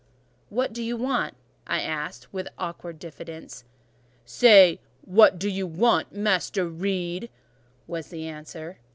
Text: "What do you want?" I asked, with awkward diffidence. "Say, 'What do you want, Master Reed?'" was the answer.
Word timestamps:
"What 0.49 0.73
do 0.73 0.81
you 0.81 0.97
want?" 0.97 1.35
I 1.67 1.79
asked, 1.81 2.33
with 2.33 2.47
awkward 2.57 2.97
diffidence. 2.97 3.65
"Say, 4.25 4.79
'What 5.05 5.37
do 5.37 5.47
you 5.47 5.67
want, 5.67 6.11
Master 6.11 6.67
Reed?'" 6.67 7.29
was 7.85 8.07
the 8.07 8.25
answer. 8.27 8.79